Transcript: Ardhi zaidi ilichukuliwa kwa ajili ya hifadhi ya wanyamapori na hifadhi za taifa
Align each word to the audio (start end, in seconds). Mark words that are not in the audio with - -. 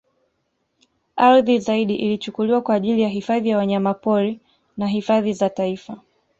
Ardhi 1.17 1.57
zaidi 1.59 1.95
ilichukuliwa 1.95 2.61
kwa 2.61 2.75
ajili 2.75 3.01
ya 3.01 3.09
hifadhi 3.09 3.49
ya 3.49 3.57
wanyamapori 3.57 4.39
na 4.77 4.87
hifadhi 4.87 5.33
za 5.33 5.49
taifa 5.49 6.01